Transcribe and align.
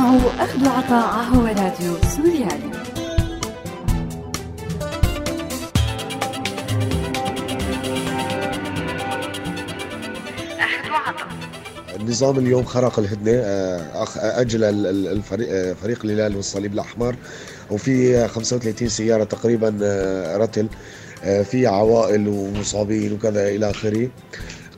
تسمعوا 0.00 0.44
أخذ 0.44 0.66
وعطاء 0.66 1.24
هو 1.24 1.46
راديو 1.46 1.96
سوريالي. 2.16 2.70
النظام 12.00 12.38
اليوم 12.38 12.64
خرق 12.64 12.98
الهدنة 12.98 13.32
آه، 13.32 14.06
أجل 14.16 14.64
الفريق 14.64 15.48
آه، 15.50 15.72
فريق 15.72 16.04
الهلال 16.04 16.36
والصليب 16.36 16.74
الأحمر 16.74 17.16
وفي 17.70 18.28
35 18.28 18.88
سيارة 18.88 19.24
تقريبا 19.24 19.78
آه، 19.82 20.36
رتل 20.36 20.68
في 21.44 21.66
عوائل 21.66 22.28
ومصابين 22.28 23.12
وكذا 23.12 23.48
إلى 23.48 23.70
آخره. 23.70 24.08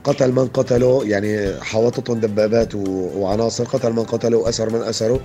قتل 0.04 0.32
من 0.32 0.48
قتله 0.48 1.02
يعني 1.04 1.60
حوطتهم 1.62 2.20
دبابات 2.20 2.74
وعناصر 2.74 3.64
قتل 3.64 3.92
من 3.92 4.02
قتله 4.04 4.36
وأسر 4.36 4.70
من 4.70 4.82
أسره 4.82 5.20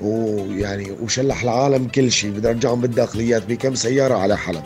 ويعني 0.00 0.92
وشلح 1.02 1.42
العالم 1.42 1.88
كل 1.88 2.12
شيء 2.12 2.30
بدي 2.30 2.48
أرجعهم 2.48 2.80
بالداخليات 2.80 3.42
بكم 3.46 3.74
سيارة 3.74 4.14
على 4.14 4.38
حلب 4.38 4.62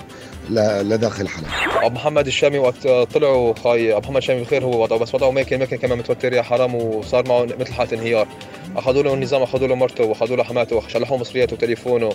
لداخل 0.51 1.29
حلب. 1.29 1.47
أبو 1.83 1.95
محمد 1.95 2.27
الشامي 2.27 2.59
وقت 2.59 2.89
طلعوا 2.89 3.55
خاي 3.55 3.93
أبو 3.93 4.01
محمد 4.01 4.17
الشامي 4.17 4.41
بخير 4.41 4.65
هو 4.65 4.83
وضعه 4.83 4.99
بس 4.99 5.15
وضعه 5.15 5.31
ماكن 5.31 5.59
ماكن 5.59 5.77
كمان 5.77 5.99
متوتر 5.99 6.33
يا 6.33 6.43
حرام 6.43 6.75
وصار 6.75 7.29
معه 7.29 7.45
مثل 7.45 7.73
حالة 7.73 7.93
انهيار. 7.93 8.29
أخذوا 8.77 9.03
له 9.03 9.15
النظام 9.15 9.43
أخذوا 9.43 9.69
له 9.69 9.75
مرته 9.75 10.05
وأخذوا 10.05 10.37
له 10.37 10.43
حماته 10.43 10.77
وشلحوا 10.77 11.19
مصرياته 11.19 11.55
وتليفونه 11.55 12.13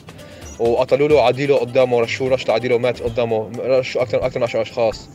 وقتلوا 0.60 1.08
له 1.08 1.22
عديله 1.22 1.58
قدامه 1.58 2.02
رشوه 2.02 2.30
رشته 2.30 2.54
عديله 2.54 2.78
مات 2.78 3.02
قدامه 3.02 3.50
رشوا 3.60 4.02
أكثر 4.02 4.26
أكثر 4.26 4.40
من 4.40 4.44
10 4.44 4.62
أشخاص. 4.62 5.08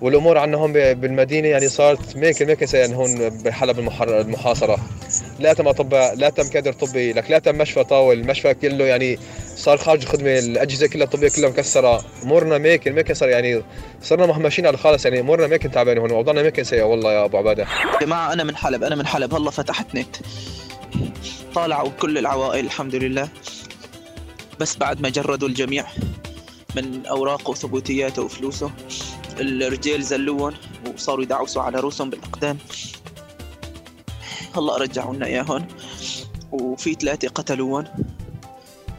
والأمور 0.00 0.38
عندنا 0.38 0.58
هون 0.58 0.72
بالمدينة 0.72 1.48
يعني 1.48 1.68
صارت 1.68 2.16
ماكن 2.16 2.46
ماكن 2.46 2.66
يعني 2.78 2.96
هون 2.96 3.28
بحلب 3.28 3.78
المحاصرة. 4.02 4.78
لا 5.38 5.52
تم 5.52 5.68
اطباء 5.68 6.14
لا 6.14 6.30
تم 6.30 6.48
كادر 6.48 6.72
طبي 6.72 7.12
لك 7.12 7.30
لا 7.30 7.38
تم 7.38 7.58
مشفى 7.58 7.84
طاول 7.84 8.20
المشفى 8.20 8.54
كله 8.54 8.84
يعني 8.84 9.18
صار 9.56 9.78
خارج 9.78 10.02
الخدمة 10.02 10.38
الأجهزة 10.38 10.86
كلها 10.86 11.04
الطبية 11.04 11.28
كلها 11.28 11.50
مكسرة. 11.50 12.04
امورنا 12.22 12.58
ماكن 12.58 12.94
ماكن 12.94 13.14
صار 13.14 13.28
يعني 13.28 13.62
صرنا 14.02 14.26
مهمشين 14.26 14.66
على 14.66 14.74
الخالص 14.74 15.04
يعني 15.04 15.20
امورنا 15.20 15.46
ماكن 15.46 15.70
تعبانه 15.70 16.00
هون 16.00 16.12
وضعنا 16.12 16.42
ماكن 16.42 16.64
سيء 16.64 16.82
والله 16.82 17.12
يا 17.12 17.24
أبو 17.24 17.36
عبادة. 17.36 17.66
جماعة 18.00 18.32
أنا 18.32 18.44
من 18.44 18.56
حلب 18.56 18.84
أنا 18.84 18.94
من 18.94 19.06
حلب. 19.06 19.34
هلا 19.34 19.50
فتحت 19.50 19.94
نت. 19.94 20.16
طالعوا 21.54 21.90
كل 22.00 22.18
العوائل 22.18 22.64
الحمد 22.64 22.94
لله. 22.94 23.28
بس 24.60 24.76
بعد 24.76 25.00
ما 25.00 25.08
جردوا 25.08 25.48
الجميع 25.48 25.84
من 26.76 27.06
أوراقه 27.06 27.50
وثبوتياته 27.50 28.22
وفلوسه. 28.22 28.70
الرجال 29.38 30.02
زلوهم 30.02 30.54
وصاروا 30.94 31.24
يدعوسوا 31.24 31.62
على 31.62 31.80
رؤوسهم 31.80 32.10
بالأقدام. 32.10 32.58
هلا 34.56 34.76
رجعوا 34.76 35.14
لنا 35.14 35.26
إياهم. 35.26 35.66
وفي 36.52 36.94
ثلاثة 36.94 37.28
قتلوهم. 37.28 37.84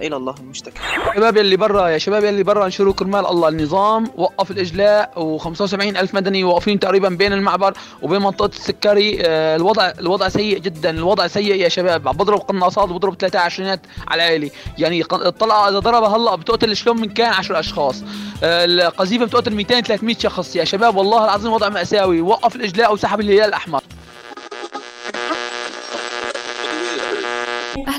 إلى 0.02 0.16
الله 0.16 0.36
المشتكى. 0.40 0.82
شباب 1.16 1.38
يلي 1.38 1.56
برا 1.56 1.88
يا 1.88 1.98
شباب 1.98 2.24
يلي 2.24 2.44
برا 2.44 2.66
انشروا 2.66 2.94
كرمال 2.94 3.26
الله 3.26 3.48
النظام 3.50 4.12
وقف 4.18 4.52
الإجلاء 4.52 5.12
و75 5.40 5.74
ألف 5.74 6.14
مدني 6.14 6.44
واقفين 6.44 6.80
تقريبا 6.80 7.10
بين 7.10 7.34
المعبر 7.34 7.74
وبين 8.02 8.22
منطقة 8.22 8.48
السكري. 8.48 9.18
آه، 9.22 9.56
الوضع 9.56 9.92
الوضع 10.00 10.30
سيء 10.30 10.58
جدا 10.58 10.90
الوضع 10.90 11.28
سيء 11.28 11.56
يا 11.56 11.70
شباب. 11.70 12.08
عم 12.08 12.18
بضرب 12.18 12.40
قناصات 12.40 12.90
وبضرب 12.90 13.16
23 13.16 13.70
على 14.08 14.24
العائلي 14.24 14.52
يعني 14.78 15.02
الطلقة 15.02 15.70
إذا 15.70 15.80
ضربها 15.80 16.18
هلأ 16.18 16.36
بتقتل 16.36 16.76
شلون 16.76 17.02
من 17.02 17.10
كان 17.10 17.34
10 17.34 17.60
أشخاص. 17.60 18.04
آه، 18.44 18.66
القذيفة 18.66 19.26
بتقتل 19.26 19.54
200 19.56 19.82
300 19.82 20.16
شخص. 20.18 20.56
يا 20.56 20.64
شباب 20.64 20.96
والله 20.96 21.26
العظيم 21.26 21.54
وضع 21.54 21.70
مأساوي. 21.70 22.22
وقف 22.22 22.56
الإجلاء 22.56 22.94
وسحب 22.94 23.20
الهلال 23.20 23.42
الأحمر. 23.42 23.82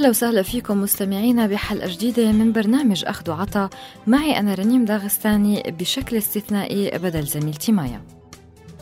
أهلا 0.02 0.10
وسهلا 0.10 0.42
فيكم 0.42 0.80
مستمعينا 0.80 1.46
بحلقة 1.46 1.88
جديدة 1.88 2.32
من 2.32 2.52
برنامج 2.52 3.04
أخذ 3.06 3.30
وعطا. 3.30 3.70
معي 4.06 4.38
أنا 4.38 4.54
رنيم 4.54 4.84
داغستاني 4.84 5.62
بشكل 5.78 6.16
استثنائي 6.16 6.98
بدل 6.98 7.22
زميلتي 7.22 7.72
مايا. 7.72 8.02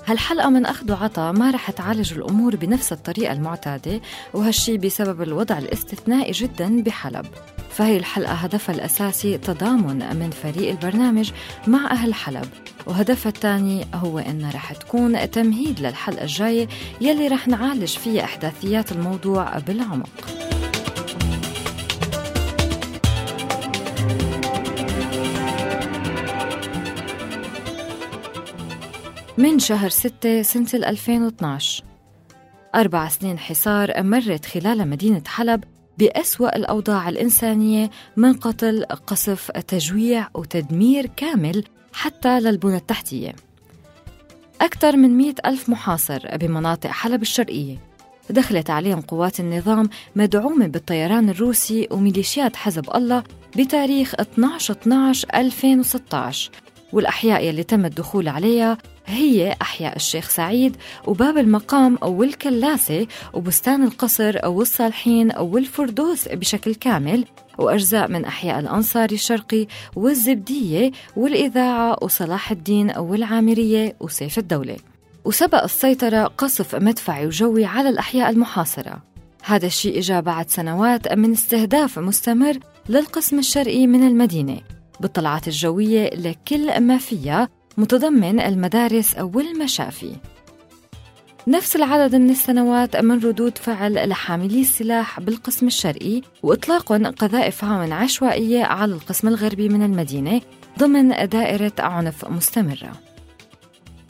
هالحلقة 0.07 0.51
من 0.51 0.67
أخذ 0.67 0.93
وعطا 0.93 1.33
ما 1.33 1.51
رح 1.51 1.71
تعالج 1.71 2.13
الأمور 2.13 2.57
بنفس 2.57 2.93
الطريقة 2.93 3.33
المعتادة 3.33 4.01
وهالشي 4.35 4.79
بسبب 4.79 5.23
الوضع 5.23 5.59
الاستثنائي 5.59 6.33
جدا 6.33 6.83
بحلب. 6.83 7.27
فهي 7.71 7.97
الحلقة 7.97 8.33
هدفها 8.33 8.75
الأساسي 8.75 9.39
تضامن 9.39 10.17
من 10.17 10.31
فريق 10.31 10.71
البرنامج 10.71 11.33
مع 11.67 11.91
أهل 11.91 12.15
حلب 12.15 12.49
وهدفها 12.87 13.33
الثاني 13.33 13.87
هو 13.95 14.19
إنها 14.19 14.51
رح 14.51 14.73
تكون 14.73 15.31
تمهيد 15.31 15.81
للحلقة 15.81 16.23
الجاية 16.23 16.69
يلي 17.01 17.29
رح 17.29 17.49
نعالج 17.49 17.97
فيها 17.97 18.25
أحداثيات 18.25 18.93
الموضوع 18.93 19.59
بالعمق. 19.59 20.11
من 29.41 29.59
شهر 29.59 29.89
6 29.89 30.43
سنة 30.43 30.69
2012 30.75 31.85
أربع 32.75 33.09
سنين 33.09 33.39
حصار 33.39 34.03
مرت 34.03 34.47
خلال 34.47 34.89
مدينة 34.89 35.23
حلب 35.27 35.65
بأسوأ 35.99 36.57
الأوضاع 36.57 37.09
الإنسانية 37.09 37.91
من 38.17 38.33
قتل 38.33 38.85
قصف 38.85 39.51
تجويع 39.51 40.29
وتدمير 40.35 41.07
كامل 41.07 41.65
حتى 41.93 42.41
للبنى 42.41 42.77
التحتية. 42.77 43.35
أكثر 44.61 44.97
من 44.97 45.17
مئة 45.17 45.35
ألف 45.47 45.69
محاصر 45.69 46.37
بمناطق 46.37 46.91
حلب 46.91 47.23
الشرقية. 47.23 47.77
دخلت 48.31 48.71
عليهم 48.71 49.01
قوات 49.01 49.41
النظام 49.41 49.91
مدعومة 50.17 50.67
بالطيران 50.67 51.29
الروسي 51.31 51.89
وميليشيات 51.91 52.57
حزب 52.57 52.97
الله 52.97 53.23
بتاريخ 53.57 54.15
12-12-2016 54.15 54.17
والأحياء 56.93 57.45
يلي 57.45 57.63
تم 57.63 57.85
الدخول 57.85 58.29
عليها 58.29 58.79
هي 59.11 59.57
أحياء 59.63 59.97
الشيخ 59.97 60.29
سعيد 60.29 60.77
وباب 61.07 61.39
المقام 61.39 61.99
أو 62.03 62.23
الكلاسة 62.23 63.07
وبستان 63.33 63.85
القصر 63.85 64.37
أو 64.45 64.63
الصالحين 64.63 65.31
أو 65.31 65.59
الفردوس 65.59 66.29
بشكل 66.29 66.75
كامل 66.75 67.25
وأجزاء 67.59 68.09
من 68.09 68.25
أحياء 68.25 68.59
الأنصاري 68.59 69.15
الشرقي 69.15 69.67
والزبدية 69.97 70.93
والإذاعة 71.17 71.97
وصلاح 72.03 72.51
الدين 72.51 72.91
أو 72.91 73.15
العامرية 73.15 73.97
وسيف 74.01 74.39
الدولة. 74.39 74.77
وسبق 75.25 75.63
السيطرة 75.63 76.25
قصف 76.25 76.75
مدفعي 76.75 77.27
وجوي 77.27 77.65
على 77.65 77.89
الأحياء 77.89 78.31
المحاصرة. 78.31 79.03
هذا 79.45 79.67
الشيء 79.67 79.99
إجا 79.99 80.21
بعد 80.21 80.51
سنوات 80.51 81.13
من 81.13 81.33
استهداف 81.33 81.99
مستمر 81.99 82.59
للقسم 82.89 83.39
الشرقي 83.39 83.87
من 83.87 84.07
المدينة 84.07 84.61
بالطلعات 85.01 85.49
الجوية 85.49 86.11
لكل 86.15 86.81
ما 86.81 86.99
فيها 86.99 87.49
متضمن 87.81 88.41
المدارس 88.41 89.15
والمشافي. 89.19 90.13
نفس 91.49 91.77
العدد 91.77 92.15
من 92.15 92.31
السنوات 92.31 92.97
من 92.97 93.19
ردود 93.19 93.59
فعل 93.59 94.09
لحاملي 94.09 94.61
السلاح 94.61 95.21
بالقسم 95.21 95.67
الشرقي 95.67 96.23
وإطلاق 96.43 96.93
قذائف 96.93 97.65
هاون 97.65 97.93
عشوائية 97.93 98.65
على 98.65 98.93
القسم 98.93 99.29
الغربي 99.29 99.69
من 99.69 99.83
المدينة 99.83 100.41
ضمن 100.79 101.29
دائرة 101.29 101.73
عنف 101.79 102.25
مستمرة. 102.25 102.93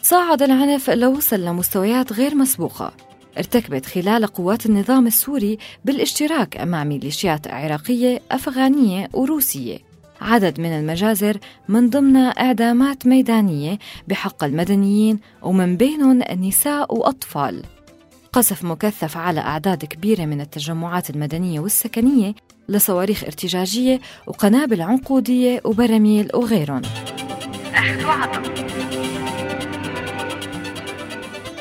صعد 0.03 0.43
العنف 0.43 0.91
لوصل 0.91 1.41
لمستويات 1.41 2.13
غير 2.13 2.35
مسبوقة. 2.35 2.93
ارتكبت 3.39 3.87
خلال 3.87 4.27
قوات 4.27 4.67
النظام 4.67 5.07
السوري 5.07 5.59
بالاشتراك 5.85 6.61
مع 6.61 6.85
ميليشيات 6.85 7.49
عراقية 7.49 8.21
أفغانية 8.31 9.09
وروسية. 9.13 9.90
عدد 10.21 10.61
من 10.61 10.73
المجازر 10.73 11.39
من 11.69 11.91
ضمنها 11.91 12.31
إعدامات 12.31 13.07
ميدانية 13.07 13.79
بحق 14.09 14.45
المدنيين 14.45 15.19
ومن 15.43 15.77
بينهم 15.77 16.23
نساء 16.41 16.95
وأطفال. 16.95 17.63
قصف 18.33 18.65
مكثف 18.65 19.17
على 19.17 19.41
أعداد 19.41 19.85
كبيرة 19.85 20.25
من 20.25 20.41
التجمعات 20.41 21.11
المدنية 21.11 21.61
والسكنية 21.61 22.35
لصواريخ 22.69 23.25
ارتجاجية 23.25 24.01
وقنابل 24.27 24.81
عنقودية 24.83 25.61
وبراميل 25.65 26.29
وغيرهم. 26.35 26.83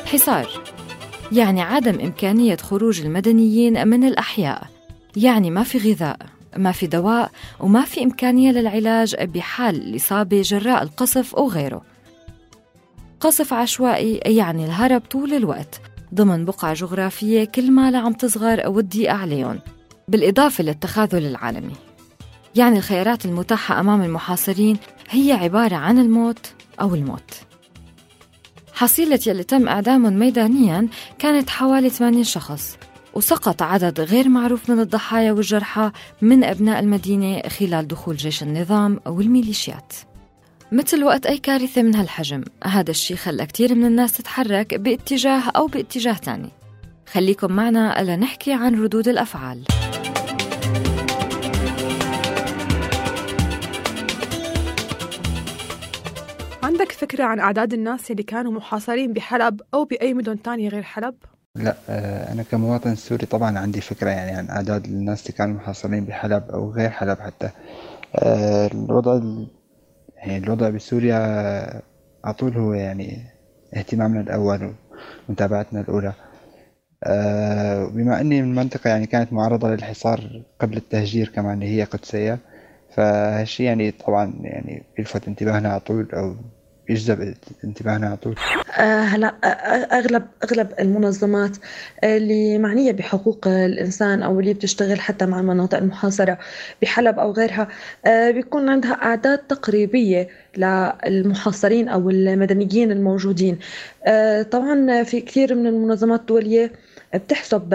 حصار 0.06 0.48
يعني 1.32 1.62
عدم 1.62 2.00
إمكانية 2.00 2.56
خروج 2.56 3.00
المدنيين 3.00 3.88
من 3.88 4.04
الأحياء 4.04 4.66
يعني 5.16 5.50
ما 5.50 5.62
في 5.62 5.78
غذاء. 5.78 6.39
ما 6.56 6.72
في 6.72 6.86
دواء 6.86 7.30
وما 7.60 7.84
في 7.84 8.04
إمكانية 8.04 8.52
للعلاج 8.52 9.16
بحال 9.24 9.76
الإصابة 9.76 10.42
جراء 10.42 10.82
القصف 10.82 11.34
أو 11.34 11.48
غيره. 11.48 11.82
قصف 13.20 13.52
عشوائي 13.52 14.20
يعني 14.26 14.64
الهرب 14.64 15.00
طول 15.00 15.34
الوقت 15.34 15.80
ضمن 16.14 16.44
بقعة 16.44 16.74
جغرافية 16.74 17.44
كل 17.44 17.70
ما 17.70 17.98
عم 17.98 18.12
تصغر 18.12 18.68
والضيقة 18.68 19.14
عليهم 19.14 19.58
بالإضافة 20.08 20.64
للتخاذل 20.64 21.26
العالمي. 21.26 21.74
يعني 22.56 22.78
الخيارات 22.78 23.24
المتاحة 23.24 23.80
أمام 23.80 24.02
المحاصرين 24.02 24.76
هي 25.10 25.32
عبارة 25.32 25.76
عن 25.76 25.98
الموت 25.98 26.52
أو 26.80 26.94
الموت. 26.94 27.34
حصيلة 28.72 29.20
يلي 29.26 29.42
تم 29.44 29.68
إعدامهم 29.68 30.18
ميدانيا 30.18 30.88
كانت 31.18 31.50
حوالي 31.50 31.90
80 31.90 32.24
شخص. 32.24 32.76
وسقط 33.14 33.62
عدد 33.62 34.00
غير 34.00 34.28
معروف 34.28 34.70
من 34.70 34.80
الضحايا 34.80 35.32
والجرحى 35.32 35.92
من 36.22 36.44
أبناء 36.44 36.80
المدينة 36.80 37.42
خلال 37.48 37.88
دخول 37.88 38.16
جيش 38.16 38.42
النظام 38.42 39.00
أو 39.06 39.20
الميليشيات 39.20 39.92
مثل 40.72 41.04
وقت 41.04 41.26
أي 41.26 41.38
كارثة 41.38 41.82
من 41.82 41.94
هالحجم 41.94 42.44
هذا 42.64 42.90
الشيء 42.90 43.16
خلى 43.16 43.46
كتير 43.46 43.74
من 43.74 43.86
الناس 43.86 44.12
تتحرك 44.12 44.74
باتجاه 44.74 45.42
أو 45.56 45.66
باتجاه 45.66 46.12
تاني. 46.12 46.50
خليكم 47.12 47.52
معنا 47.52 48.02
لنحكي 48.02 48.52
عن 48.52 48.82
ردود 48.82 49.08
الأفعال. 49.08 49.64
عندك 56.62 56.92
فكرة 56.92 57.24
عن 57.24 57.40
أعداد 57.40 57.72
الناس 57.72 58.10
اللي 58.10 58.22
كانوا 58.22 58.52
محاصرين 58.52 59.12
بحلب 59.12 59.60
أو 59.74 59.84
بأي 59.84 60.14
مدن 60.14 60.42
تانية 60.42 60.68
غير 60.68 60.82
حلب؟ 60.82 61.14
لا 61.56 61.74
آه، 61.88 62.32
أنا 62.32 62.42
كمواطن 62.42 62.94
سوري 62.94 63.26
طبعا 63.26 63.58
عندي 63.58 63.80
فكرة 63.80 64.10
يعني 64.10 64.30
عن 64.30 64.50
أعداد 64.50 64.84
الناس 64.84 65.22
اللي 65.26 65.32
كانوا 65.38 65.56
محاصرين 65.56 66.04
بحلب 66.04 66.50
أو 66.50 66.70
غير 66.70 66.90
حلب 66.90 67.18
حتى. 67.18 67.50
آه، 68.14 68.66
الوضع 68.66 69.20
يعني 70.16 70.36
الوضع 70.44 70.68
بسوريا 70.70 71.16
على 72.24 72.34
طول 72.34 72.56
هو 72.58 72.72
يعني 72.72 73.24
اهتمامنا 73.76 74.20
الأول 74.20 74.74
ومتابعتنا 75.28 75.80
الأولى. 75.80 76.12
آه، 77.04 77.84
بما 77.86 78.20
أني 78.20 78.42
من 78.42 78.54
منطقة 78.54 78.90
يعني 78.90 79.06
كانت 79.06 79.32
معرضة 79.32 79.68
للحصار 79.70 80.42
قبل 80.60 80.76
التهجير 80.76 81.28
كمان 81.28 81.54
اللي 81.54 81.76
هي 81.78 81.84
قدسية 81.84 82.38
فهالشي 82.96 83.64
يعني 83.64 83.90
طبعا 83.90 84.32
يعني 84.40 84.82
بيلفت 84.96 85.28
انتباهنا 85.28 85.68
على 85.70 85.80
طول 85.80 86.08
أو 86.14 86.36
يجذب 86.90 87.34
انتباهنا 87.64 88.06
على 88.06 88.16
طول. 88.16 88.34
آه، 88.78 89.00
هلا 89.00 89.34
آه، 89.44 89.46
اغلب 89.98 90.22
أغلب 90.44 90.68
المنظمات 90.80 91.56
اللي 92.04 92.58
معنية 92.58 92.92
بحقوق 92.92 93.48
الإنسان 93.48 94.22
أو 94.22 94.40
اللي 94.40 94.54
بتشتغل 94.54 95.00
حتى 95.00 95.26
مع 95.26 95.40
المناطق 95.40 95.78
المحاصرة 95.78 96.38
بحلب 96.82 97.18
أو 97.18 97.32
غيرها 97.32 97.68
بيكون 98.06 98.68
عندها 98.68 98.92
أعداد 98.92 99.38
تقريبية 99.38 100.28
للمحاصرين 100.56 101.88
أو 101.88 102.10
المدنيين 102.10 102.92
الموجودين. 102.92 103.58
طبعا 104.50 105.02
في 105.02 105.20
كثير 105.20 105.54
من 105.54 105.66
المنظمات 105.66 106.20
الدولية 106.20 106.72
بتحسب 107.14 107.74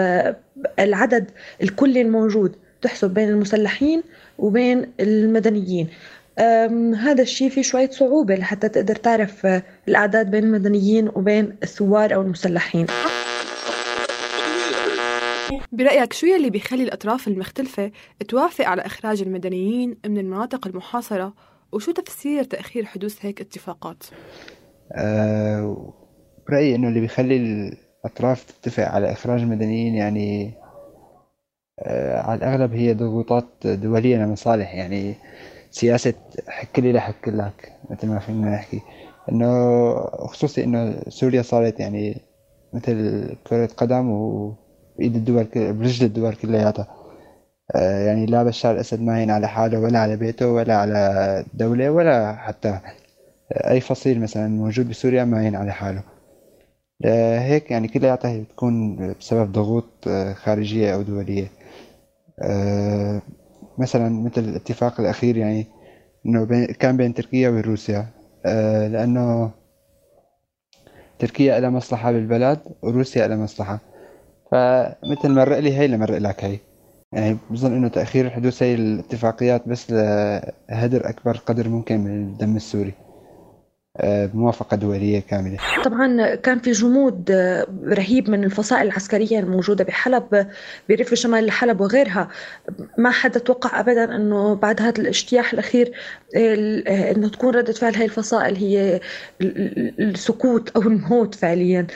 العدد 0.78 1.30
الكلي 1.62 2.00
الموجود 2.00 2.56
تحسب 2.82 3.14
بين 3.14 3.28
المسلحين 3.28 4.02
وبين 4.38 4.92
المدنيين. 5.00 5.88
هذا 6.94 7.22
الشيء 7.22 7.48
في 7.48 7.62
شوية 7.62 7.90
صعوبة 7.90 8.34
لحتى 8.34 8.68
تقدر 8.68 8.96
تعرف 8.96 9.46
الأعداد 9.88 10.30
بين 10.30 10.44
المدنيين 10.44 11.08
وبين 11.08 11.56
الثوار 11.62 12.14
أو 12.14 12.22
المسلحين. 12.22 12.86
برأيك 15.72 16.12
شو 16.12 16.26
يلي 16.26 16.50
بيخلي 16.50 16.82
الأطراف 16.82 17.28
المختلفة 17.28 17.90
توافق 18.28 18.64
على 18.64 18.82
إخراج 18.82 19.22
المدنيين 19.22 19.96
من 20.06 20.18
المناطق 20.18 20.66
المحاصرة؟ 20.66 21.34
وشو 21.72 21.92
تفسير 21.92 22.44
تأخير 22.44 22.84
حدوث 22.84 23.24
هيك 23.24 23.40
اتفاقات؟ 23.40 24.04
أه 24.92 25.94
برأيي 26.48 26.74
إنه 26.74 26.88
اللي 26.88 27.00
بيخلي 27.00 27.36
الأطراف 27.36 28.44
تتفق 28.44 28.84
على 28.84 29.12
إخراج 29.12 29.40
المدنيين 29.40 29.94
يعني 29.94 30.54
أه 31.80 32.20
على 32.20 32.38
الأغلب 32.38 32.74
هي 32.74 32.94
ضغوطات 32.94 33.48
دولية 33.64 34.16
لمصالح. 34.16 34.74
يعني 34.74 35.14
سياسة 35.70 36.14
حك 36.48 36.78
لي 36.78 36.92
لا 36.92 37.00
حك 37.00 37.28
لك 37.28 37.72
مثل 37.90 38.08
ما 38.08 38.18
فينا 38.18 38.50
نحكي. 38.50 38.80
إنه 39.32 39.94
خصوصي 40.04 40.64
إنه 40.64 41.00
سوريا 41.08 41.42
صارت 41.42 41.80
يعني 41.80 42.16
مثل 42.72 43.26
كرة 43.46 43.66
قدم 43.76 44.10
وبإيد 44.10 45.16
الدول 45.16 45.44
برجل 45.54 46.06
الدول 46.06 46.34
كلياتها. 46.34 46.86
آه، 47.76 48.06
يعني 48.06 48.26
لا 48.26 48.42
بشار 48.42 48.74
الأسد 48.74 49.00
ما 49.00 49.22
ين 49.22 49.30
على 49.30 49.48
حاله 49.48 49.80
ولا 49.80 49.98
على 49.98 50.16
بيته 50.16 50.48
ولا 50.48 50.76
على 50.76 50.98
الدولة 51.52 51.90
ولا 51.90 52.36
حتى 52.36 52.78
أي 53.52 53.80
فصيل 53.80 54.20
مثلا 54.20 54.48
موجود 54.48 54.88
بسوريا 54.88 55.24
ما 55.24 55.46
ين 55.46 55.56
على 55.56 55.72
حاله. 55.72 56.02
آه، 57.04 57.38
هيك 57.38 57.70
يعني 57.70 57.88
كلياتها 57.88 58.38
بتكون 58.38 58.96
بسبب 59.20 59.52
ضغوط 59.52 59.84
آه، 60.08 60.32
خارجية 60.32 60.94
أو 60.94 61.02
دولية. 61.02 61.48
مثلا 63.78 64.08
مثل 64.08 64.40
الاتفاق 64.44 65.00
الأخير 65.00 65.36
يعني 65.36 65.66
إنه 66.26 66.66
كان 66.66 66.96
بين 66.96 67.14
تركيا 67.14 67.50
وروسيا. 67.50 68.06
آه 68.46 68.88
لأنه 68.88 69.50
تركيا 71.18 71.60
لها 71.60 71.70
مصلحة 71.70 72.12
بالبلد 72.12 72.60
وروسيا 72.82 73.28
لها 73.28 73.36
مصلحة. 73.36 73.78
فمثل 74.52 75.30
مرق 75.30 75.58
لي 75.58 75.78
هي 75.78 75.84
اللي 75.84 75.96
مرق 75.96 76.18
لك 76.18 76.44
هي. 76.44 76.58
يعني 77.12 77.36
بظن 77.50 77.72
إنه 77.74 77.88
تأخير 77.88 78.30
حدوث 78.30 78.62
هي 78.62 78.74
الاتفاقيات 78.74 79.68
بس 79.68 79.90
لهدر 79.90 81.08
أكبر 81.08 81.36
قدر 81.36 81.68
ممكن 81.68 82.00
من 82.00 82.22
الدم 82.22 82.56
السوري. 82.56 82.92
بموافقة 84.04 84.76
دولية 84.76 85.20
كاملة. 85.20 85.58
طبعا 85.84 86.34
كان 86.34 86.58
في 86.58 86.72
جمود 86.72 87.30
رهيب 87.88 88.30
من 88.30 88.44
الفصائل 88.44 88.86
العسكرية 88.86 89.38
الموجودة 89.38 89.84
بحلب 89.84 90.46
بريف 90.88 91.14
شمال 91.14 91.50
حلب 91.50 91.80
وغيرها. 91.80 92.28
ما 92.98 93.10
حدا 93.10 93.38
توقع 93.38 93.80
أبدا 93.80 94.16
أنه 94.16 94.54
بعد 94.54 94.82
هذا 94.82 95.00
الاجتياح 95.02 95.52
الأخير 95.52 95.92
أنه 96.36 97.28
تكون 97.28 97.54
ردة 97.54 97.72
فعل 97.72 97.94
هاي 97.94 98.04
الفصائل 98.04 98.56
هي 98.56 99.00
السكوت 99.40 100.70
أو 100.76 100.82
الموت 100.82 101.34
فعليا. 101.34 101.86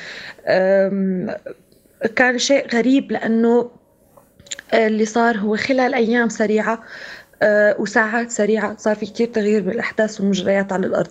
كان 2.17 2.39
شيء 2.39 2.67
غريب 2.75 3.13
لأنه 3.13 3.71
اللي 4.75 5.05
صار 5.05 5.37
هو 5.39 5.57
خلال 5.57 5.95
أيام 5.95 6.29
سريعة 6.29 6.73
آه، 6.75 6.81
وساعات 7.79 8.31
سريعة 8.31 8.77
صار 8.77 8.97
في 8.97 9.07
كتير 9.07 9.27
تغيير 9.29 9.63
بالأحداث 9.63 10.21
والمجريات 10.21 10.73
على 10.73 10.87
الأرض. 10.87 11.11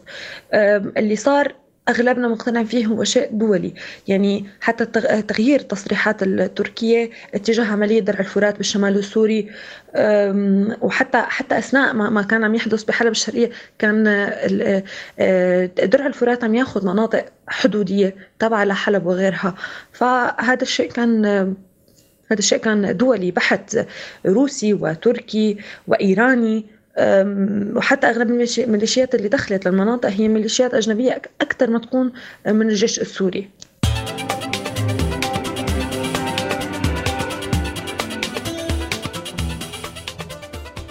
اللي 0.98 1.16
صار 1.16 1.56
أغلبنا 1.90 2.28
مقتنع 2.28 2.64
فيه 2.64 2.86
هو 2.86 3.04
شيء 3.04 3.30
دولي. 3.31 3.74
يعني 4.08 4.46
حتى 4.62 4.86
تغيير 5.22 5.60
التصريحات 5.60 6.24
التركية 6.24 7.10
اتجاه 7.34 7.66
عملية 7.66 8.00
درع 8.00 8.20
الفرات 8.20 8.58
بالشمال 8.58 8.98
السوري 8.98 9.50
وحتى 10.81 11.18
حتى 11.18 11.58
أثناء 11.58 11.94
ما 11.94 12.22
كان 12.22 12.44
عم 12.44 12.56
يحدث 12.56 12.84
بحلب 12.84 13.12
الشرقية 13.12 13.50
كان 13.80 14.08
آه، 15.20 15.66
درع 15.66 16.06
الفرات 16.06 16.44
عم 16.44 16.56
ياخذ 16.56 16.86
مناطق 16.86 17.25
حدودية 17.48 18.16
تابعه 18.40 18.64
لحلب 18.64 19.06
وغيرها. 19.06 19.56
فهذا 19.92 20.62
الشيء 20.62 20.92
كان 20.92 21.56
هذا 22.31 22.39
الشيء 22.39 22.57
كان 22.57 22.98
دولي 22.98 23.31
بحت 23.31 23.77
روسي 24.25 24.74
وتركي 24.74 25.57
وإيراني 25.88 26.65
وحتى 27.75 28.07
أغلب 28.07 28.29
الميليشيات 28.31 29.15
اللي 29.15 29.27
دخلت 29.27 29.67
للمناطق 29.67 30.09
هي 30.09 30.27
ميليشيات 30.27 30.74
أجنبية 30.74 31.21
أكثر 31.41 31.69
ما 31.69 31.79
تكون 31.79 32.12
من 32.48 32.69
الجيش 32.69 33.00
السوري. 33.00 33.50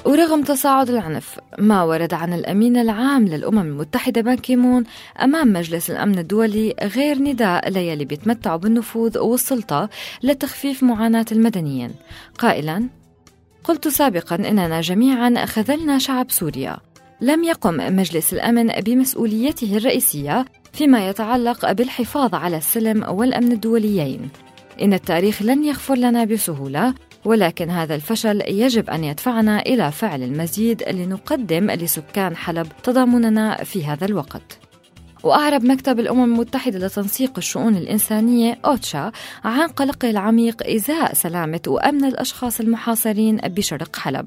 ورغم 0.08 0.42
تصاعد 0.42 0.90
العنف 0.90 1.38
ما 1.58 1.82
ورد 1.82 2.14
عن 2.14 2.32
الأمين 2.32 2.76
العام 2.76 3.28
للأمم 3.28 3.58
المتحدة 3.58 4.20
بان 4.20 4.36
كيمون 4.36 4.84
أمام 5.22 5.52
مجلس 5.52 5.90
الأمن 5.90 6.18
الدولي 6.18 6.74
غير 6.82 7.18
نداء 7.18 7.70
ليلي 7.70 8.04
بيتمتعوا 8.04 8.56
بالنفوذ 8.56 9.18
والسلطة 9.18 9.88
لتخفيف 10.22 10.82
معاناة 10.82 11.26
المدنيين. 11.32 11.90
قائلا 12.38 12.88
قلت 13.64 13.88
سابقا 13.88 14.36
إننا 14.36 14.80
جميعا 14.80 15.44
خذلنا 15.46 15.98
شعب 15.98 16.30
سوريا. 16.30 16.76
لم 17.20 17.44
يقم 17.44 17.96
مجلس 17.96 18.32
الأمن 18.32 18.68
بمسؤوليته 18.68 19.76
الرئيسية 19.76 20.44
فيما 20.72 21.08
يتعلق 21.08 21.72
بالحفاظ 21.72 22.34
على 22.34 22.56
السلم 22.56 23.04
والأمن 23.08 23.52
الدوليين. 23.52 24.28
إن 24.82 24.92
التاريخ 24.92 25.42
لن 25.42 25.64
يغفر 25.64 25.94
لنا 25.94 26.24
بسهولة 26.24 26.94
ولكن 27.28 27.70
هذا 27.70 27.94
الفشل 27.94 28.42
يجب 28.46 28.90
أن 28.90 29.04
يدفعنا 29.04 29.62
إلى 29.62 29.92
فعل 29.92 30.22
المزيد 30.22 30.82
لنقدم 30.82 31.70
لسكان 31.70 32.36
حلب 32.36 32.66
تضامننا 32.82 33.64
في 33.64 33.84
هذا 33.84 34.04
الوقت. 34.04 34.58
وأعرب 35.22 35.64
مكتب 35.64 36.00
الأمم 36.00 36.24
المتحدة 36.24 36.86
لتنسيق 36.86 37.32
الشؤون 37.38 37.76
الإنسانية 37.76 38.58
أوتشا 38.64 39.12
عن 39.44 39.68
قلقه 39.68 40.10
العميق 40.10 40.66
إزاء 40.66 41.14
سلامة 41.14 41.60
وأمن 41.66 42.04
الأشخاص 42.04 42.60
المحاصرين 42.60 43.36
بشرق 43.36 43.96
حلب 43.96 44.26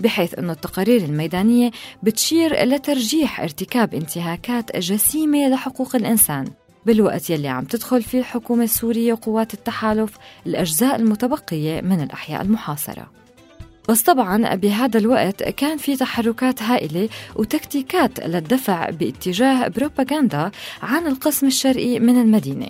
بحيث 0.00 0.38
أن 0.38 0.50
التقارير 0.50 1.04
الميدانية 1.04 1.70
بتشير 2.02 2.64
لترجيح 2.64 3.40
ارتكاب 3.40 3.94
انتهاكات 3.94 4.76
جسيمة 4.76 5.48
لحقوق 5.48 5.96
الإنسان 5.96 6.44
بالوقت 6.86 7.30
يلي 7.30 7.48
عم 7.48 7.64
تدخل 7.64 8.02
فيه 8.02 8.18
الحكومة 8.18 8.64
السورية 8.64 9.12
وقوات 9.12 9.54
التحالف 9.54 10.16
الأجزاء 10.46 10.96
المتبقية 10.96 11.80
من 11.80 12.00
الأحياء 12.00 12.42
المحاصرة. 12.42 13.10
بس 13.88 14.02
طبعا 14.02 14.54
بهذا 14.54 14.98
الوقت 14.98 15.42
كان 15.42 15.76
في 15.76 15.96
تحركات 15.96 16.62
هائلة 16.62 17.08
وتكتيكات 17.36 18.20
للدفع 18.20 18.90
باتجاه 18.90 19.68
بروباغندا 19.68 20.50
عن 20.82 21.06
القسم 21.06 21.46
الشرقي 21.46 21.98
من 22.00 22.20
المدينة. 22.20 22.68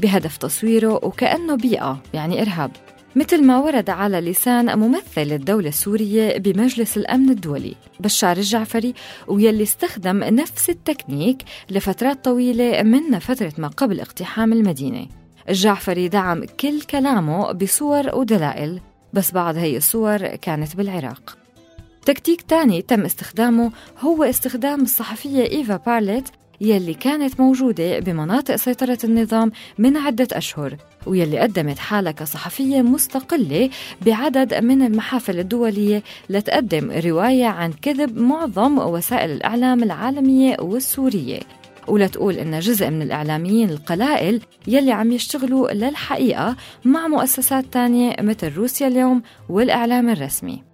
بهدف 0.00 0.36
تصويره 0.36 0.94
وكأنه 1.04 1.54
بيئة 1.54 1.98
يعني 2.14 2.42
إرهاب. 2.42 2.70
مثل 3.18 3.44
ما 3.44 3.58
ورد 3.58 3.90
على 3.90 4.20
لسان 4.20 4.78
ممثل 4.78 5.32
الدولة 5.32 5.68
السورية 5.68 6.38
بمجلس 6.38 6.96
الأمن 6.96 7.30
الدولي 7.30 7.74
بشار 8.00 8.36
الجعفري 8.36 8.94
ويلي 9.28 9.62
استخدم 9.62 10.24
نفس 10.24 10.70
التكنيك 10.70 11.42
لفترات 11.70 12.24
طويلة 12.24 12.82
من 12.82 13.18
فترة 13.18 13.52
ما 13.58 13.68
قبل 13.68 14.00
اقتحام 14.00 14.52
المدينة. 14.52 15.06
الجعفري 15.48 16.08
دعم 16.08 16.44
كل 16.44 16.80
كلامه 16.80 17.52
بصور 17.52 18.14
ودلائل 18.14 18.80
بس 19.12 19.32
بعض 19.32 19.56
هي 19.56 19.76
الصور 19.76 20.26
كانت 20.26 20.76
بالعراق. 20.76 21.38
تكتيك 22.06 22.42
تاني 22.42 22.82
تم 22.82 23.04
استخدامه 23.04 23.72
هو 24.00 24.24
استخدام 24.24 24.82
الصحفية 24.82 25.42
إيفا 25.42 25.76
بارلت 25.76 26.28
يلي 26.60 26.94
كانت 26.94 27.40
موجودة 27.40 27.98
بمناطق 27.98 28.56
سيطرة 28.56 28.98
النظام 29.04 29.52
من 29.78 29.96
عدة 29.96 30.28
أشهر 30.32 30.76
ويلي 31.06 31.38
قدمت 31.38 31.78
حالها 31.78 32.12
كصحفية 32.12 32.82
مستقلة 32.82 33.70
بعدد 34.06 34.54
من 34.54 34.82
المحافل 34.82 35.38
الدولية 35.38 36.02
لتقدم 36.30 36.90
رواية 36.90 37.46
عن 37.46 37.72
كذب 37.72 38.18
معظم 38.18 38.78
وسائل 38.78 39.30
الإعلام 39.30 39.82
العالمية 39.82 40.56
والسورية. 40.60 41.40
ولتقول 41.88 42.34
إن 42.34 42.60
جزء 42.60 42.90
من 42.90 43.02
الإعلاميين 43.02 43.70
القلائل 43.70 44.40
يلي 44.66 44.92
عم 44.92 45.12
يشتغلوا 45.12 45.72
للحقيقة 45.72 46.56
مع 46.84 47.08
مؤسسات 47.08 47.64
تانية 47.72 48.16
مثل 48.20 48.54
روسيا 48.54 48.86
اليوم 48.86 49.22
والإعلام 49.48 50.08
الرسمي. 50.08 50.67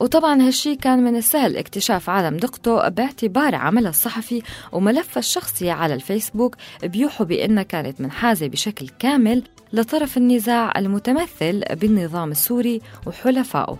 وطبعا 0.00 0.42
هالشي 0.42 0.76
كان 0.76 1.04
من 1.04 1.16
السهل 1.16 1.56
اكتشاف 1.56 2.10
عالم 2.10 2.36
دقته 2.36 2.88
باعتبار 2.88 3.54
عملها 3.54 3.90
الصحفي 3.90 4.42
وملفها 4.72 5.18
الشخصي 5.18 5.70
على 5.70 5.94
الفيسبوك 5.94 6.56
بيوحوا 6.82 7.26
بأنها 7.26 7.62
كانت 7.62 8.00
منحازة 8.00 8.46
بشكل 8.46 8.88
كامل 8.98 9.42
لطرف 9.72 10.16
النزاع 10.16 10.72
المتمثل 10.78 11.64
بالنظام 11.74 12.30
السوري 12.30 12.80
وحلفائه. 13.06 13.78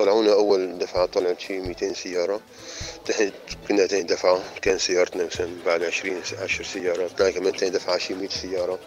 طلعونا 0.00 0.32
أول 0.32 0.78
دفعة 0.78 1.06
طلعت 1.06 1.40
شيء 1.40 1.60
200 1.60 1.92
سيارة. 1.92 2.40
تحت 3.06 3.32
كنا 3.68 3.86
ثاني 3.86 4.02
دفعة 4.02 4.40
كان 4.62 4.78
سيارتنا 4.78 5.24
مثلا 5.24 5.50
بعد 5.66 5.82
20 5.82 6.22
10 6.42 6.64
سيارات 6.64 7.18
طلع 7.18 7.30
كمان 7.30 7.52
ثاني 7.52 7.72
دفعة 7.72 7.98
شيء 7.98 8.16
100 8.16 8.28
سيارة. 8.28 8.78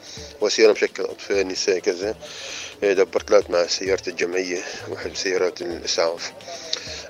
وسيارة 0.41 0.71
مشكله 0.71 1.05
أطفال 1.05 1.47
نساء 1.47 1.79
كذا. 1.79 2.15
إيه، 2.83 2.93
دبرت 2.93 3.29
ثلاث 3.29 3.49
مع 3.49 3.67
سيارة 3.67 4.03
الجمعية 4.07 4.61
واحد 4.89 5.15
سيارات 5.15 5.61
الإسعاف. 5.61 6.33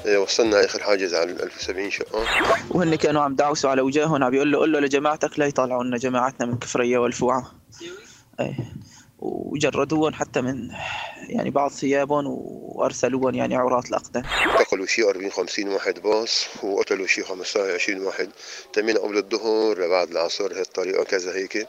إيه، 0.06 0.18
وصلنا 0.18 0.66
آخر 0.66 0.84
حاجز 0.84 1.14
على 1.14 1.32
1070 1.32 1.92
شقة. 1.92 2.26
وهن 2.70 2.96
كانوا 2.96 3.22
عم 3.22 3.36
دعوسوا 3.36 3.70
على 3.70 3.82
وجاههم 3.82 4.24
عم 4.24 4.32
بيقول 4.32 4.52
له 4.52 4.58
قول 4.58 4.74
له 4.74 4.80
لجماعتك 4.80 5.40
لا 5.40 5.46
يطلعوا 5.46 5.84
لنا 5.84 5.98
جماعتنا 5.98 6.46
من 6.46 6.58
كفرية 6.58 6.98
والفوعة. 6.98 7.52
إيه. 8.40 8.56
وجردوهم 9.24 10.14
حتى 10.14 10.42
من 10.42 10.70
يعني 11.30 11.50
بعض 11.50 11.72
ثيابهم 11.72 12.26
وارسلوهم 12.76 13.36
يعني 13.36 13.56
عراة 13.56 13.84
الاقدام 13.90 14.24
اعتقلوا 14.26 14.86
شيء 14.86 15.10
40 15.10 15.32
50 15.32 15.68
واحد 15.68 16.00
باص 16.00 16.48
وقتلوا 16.64 17.08
شيء 17.08 17.24
15 17.24 17.74
20 17.74 18.06
واحد. 18.06 18.30
تمين 18.74 18.98
قبل 18.98 19.18
الظهر 19.18 19.86
لبعد 19.86 20.12
العصر 20.12 20.60
هالطريقه 20.60 21.04
كذا 21.04 21.36
هيك. 21.36 21.68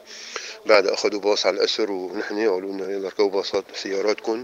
بعد 0.65 0.87
أخذوا 0.87 1.19
باص 1.19 1.45
على 1.45 1.57
الأسر 1.57 1.91
ونحن 1.91 2.49
قالوا 2.49 2.71
لنا 2.71 2.91
يلا 2.91 3.07
ركبوا 3.07 3.29
باصات 3.29 3.63
سياراتكم 3.75 4.43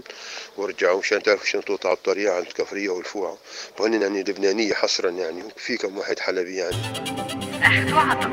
ورجعوا 0.56 0.98
مشان 0.98 1.22
تعرفوا 1.22 1.46
شلون 1.46 1.64
تقطع 1.64 1.88
على 1.88 1.96
الطريق 1.96 2.32
على 2.32 2.42
الكفريه 2.42 2.88
والفوعه 2.88 3.38
وهن 3.78 4.02
يعني 4.02 4.22
لبنانية 4.22 4.74
حصرا 4.74 5.10
يعني 5.10 5.42
في 5.56 5.76
كم 5.76 5.98
واحد 5.98 6.18
حلبي 6.18 6.56
يعني. 6.56 6.76
اخذ 7.62 7.94
وعطا 7.94 8.30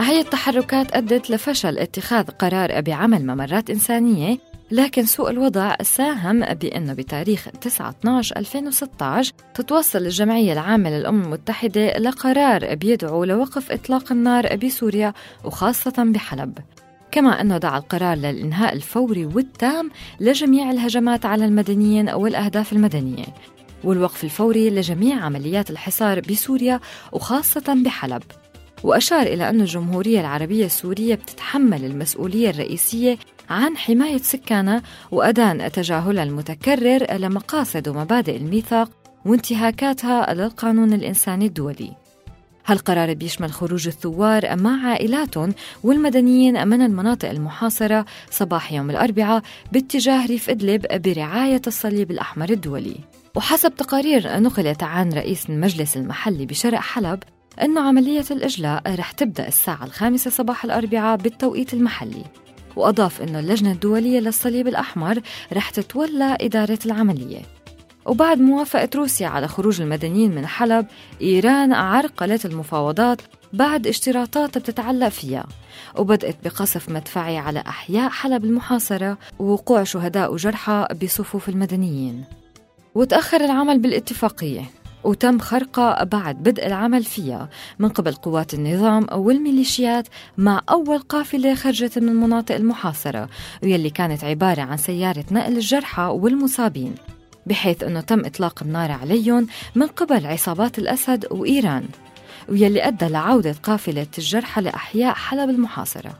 هاي 0.00 0.20
التحركات 0.20 0.96
أدت 0.96 1.30
لفشل 1.30 1.78
اتخاذ 1.78 2.30
قرار 2.30 2.80
بعمل 2.80 3.26
ممرات 3.26 3.70
إنسانية 3.70 4.38
لكن 4.70 5.04
سوء 5.04 5.30
الوضع 5.30 5.76
ساهم 5.82 6.40
بأنه 6.40 6.92
بتاريخ 6.92 7.48
9/12/2016 7.48 9.32
تتوصل 9.54 9.98
الجمعية 9.98 10.52
العامة 10.52 10.90
للأمم 10.90 11.24
المتحدة 11.24 11.98
لقرار 11.98 12.74
بيدعو 12.74 13.24
لوقف 13.24 13.72
إطلاق 13.72 14.12
النار 14.12 14.56
بسوريا 14.56 15.12
وخاصة 15.44 15.94
بحلب. 15.98 16.58
كما 17.10 17.40
أنه 17.40 17.58
دعا 17.58 17.78
القرار 17.78 18.16
للإنهاء 18.16 18.72
الفوري 18.72 19.26
والتام 19.26 19.90
لجميع 20.20 20.70
الهجمات 20.70 21.26
على 21.26 21.44
المدنيين 21.44 22.10
والأهداف 22.10 22.72
المدنية 22.72 23.26
والوقف 23.84 24.24
الفوري 24.24 24.70
لجميع 24.70 25.24
عمليات 25.24 25.70
الحصار 25.70 26.20
بسوريا 26.20 26.80
وخاصة 27.12 27.82
بحلب. 27.84 28.22
وأشار 28.86 29.22
إلى 29.22 29.50
أن 29.50 29.60
الجمهورية 29.60 30.20
العربية 30.20 30.66
السورية 30.66 31.14
بتتحمل 31.14 31.84
المسؤولية 31.84 32.50
الرئيسية 32.50 33.18
عن 33.50 33.76
حماية 33.76 34.18
سكانها 34.18 34.82
وأدان 35.10 35.72
تجاهلها 35.72 36.22
المتكرر 36.22 37.16
لمقاصد 37.16 37.88
ومبادئ 37.88 38.36
الميثاق 38.36 38.90
وانتهاكاتها 39.24 40.34
للقانون 40.34 40.92
الإنساني 40.92 41.46
الدولي. 41.46 41.92
هالقرار 42.66 43.14
بيشمل 43.14 43.52
خروج 43.52 43.86
الثوار 43.86 44.56
مع 44.56 44.88
عائلاتهم 44.88 45.54
والمدنيين 45.84 46.68
من 46.68 46.82
المناطق 46.82 47.30
المحاصرة 47.30 48.04
صباح 48.30 48.72
يوم 48.72 48.90
الأربعاء 48.90 49.42
باتجاه 49.72 50.26
ريف 50.26 50.50
إدلب 50.50 51.02
برعاية 51.02 51.62
الصليب 51.66 52.10
الأحمر 52.10 52.50
الدولي. 52.50 52.96
وحسب 53.34 53.74
تقارير 53.74 54.38
نقلت 54.40 54.82
عن 54.82 55.12
رئيس 55.12 55.50
المجلس 55.50 55.96
المحلي 55.96 56.46
بشرق 56.46 56.78
حلب 56.78 57.22
أنه 57.62 57.80
عملية 57.80 58.24
الإجلاء 58.30 58.94
رح 58.94 59.10
تبدأ 59.10 59.48
الساعة 59.48 59.84
الخامسة 59.84 60.30
صباح 60.30 60.64
الأربعاء 60.64 61.16
بالتوقيت 61.16 61.74
المحلي. 61.74 62.24
وأضاف 62.76 63.22
أنه 63.22 63.38
اللجنة 63.38 63.72
الدولية 63.72 64.20
للصليب 64.20 64.68
الأحمر 64.68 65.20
رح 65.52 65.70
تتولى 65.70 66.36
إدارة 66.40 66.78
العملية. 66.86 67.40
وبعد 68.06 68.40
موافقة 68.40 68.88
روسيا 68.94 69.28
على 69.28 69.48
خروج 69.48 69.80
المدنيين 69.80 70.34
من 70.34 70.46
حلب 70.46 70.86
إيران 71.22 71.72
عرقلت 71.72 72.46
المفاوضات 72.46 73.22
بعد 73.52 73.86
اشتراطات 73.86 74.58
بتتعلق 74.58 75.08
فيها. 75.08 75.46
وبدأت 75.98 76.36
بقصف 76.44 76.88
مدفعي 76.88 77.38
على 77.38 77.60
أحياء 77.60 78.10
حلب 78.10 78.44
المحاصرة 78.44 79.18
ووقوع 79.38 79.84
شهداء 79.84 80.32
وجرحى 80.32 80.86
بصفوف 81.02 81.48
المدنيين. 81.48 82.24
وتأخر 82.94 83.44
العمل 83.44 83.78
بالاتفاقية. 83.78 84.70
وتم 85.06 85.38
خرقها 85.38 86.04
بعد 86.04 86.42
بدء 86.42 86.66
العمل 86.66 87.04
فيها 87.04 87.48
من 87.78 87.88
قبل 87.88 88.12
قوات 88.12 88.54
النظام 88.54 89.06
والميليشيات 89.12 90.08
مع 90.38 90.62
أول 90.70 90.98
قافلة 90.98 91.54
خرجت 91.54 91.98
من 91.98 92.08
المناطق 92.08 92.54
المحاصرة 92.54 93.28
واللي 93.62 93.90
كانت 93.90 94.24
عبارة 94.24 94.62
عن 94.62 94.76
سيارة 94.76 95.24
نقل 95.30 95.52
الجرحى 95.52 96.02
والمصابين 96.02 96.94
بحيث 97.46 97.82
أنه 97.82 98.00
تم 98.00 98.24
إطلاق 98.24 98.62
النار 98.62 98.92
عليهم 98.92 99.46
من 99.74 99.86
قبل 99.86 100.26
عصابات 100.26 100.78
الأسد 100.78 101.26
وإيران 101.30 101.84
ويلي 102.48 102.88
أدى 102.88 103.08
لعودة 103.08 103.54
قافلة 103.62 104.06
الجرحى 104.18 104.60
لأحياء 104.60 105.14
حلب 105.14 105.50
المحاصرة. 105.50 106.18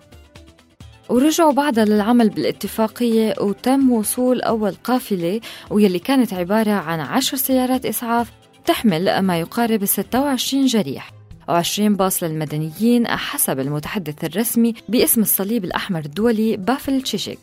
ورجعوا 1.08 1.52
بعدها 1.52 1.84
للعمل 1.84 2.28
بالاتفاقية 2.28 3.34
وتم 3.40 3.92
وصول 3.92 4.42
أول 4.42 4.74
قافلة 4.84 5.40
ويلي 5.70 5.98
كانت 5.98 6.34
عبارة 6.34 6.70
عن 6.70 7.00
عشر 7.00 7.36
سيارات 7.36 7.86
إسعاف 7.86 8.32
تحمل 8.66 9.18
ما 9.18 9.40
يقارب 9.40 9.84
26 9.84 10.66
جريح 10.66 11.10
و20 11.50 11.80
باص 11.80 12.22
للمدنيين 12.22 13.06
حسب 13.08 13.60
المتحدث 13.60 14.24
الرسمي 14.24 14.74
باسم 14.88 15.20
الصليب 15.20 15.64
الأحمر 15.64 15.98
الدولي 15.98 16.56
بافل 16.56 17.02
تشيشك 17.02 17.38